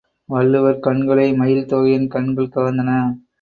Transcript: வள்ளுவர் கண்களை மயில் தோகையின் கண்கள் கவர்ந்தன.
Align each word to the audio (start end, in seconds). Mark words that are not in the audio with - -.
வள்ளுவர் 0.29 0.79
கண்களை 0.79 1.33
மயில் 1.33 1.67
தோகையின் 1.67 2.07
கண்கள் 2.07 2.51
கவர்ந்தன. 2.55 2.89